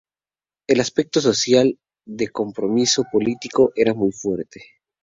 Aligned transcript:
El 0.67 0.79
aspecto 0.79 1.21
social 1.21 1.77
de 2.07 2.25
su 2.25 2.31
compromiso 2.31 3.03
político 3.11 3.71
era 3.75 3.93
muy 3.93 4.11
fuerte. 4.11 4.63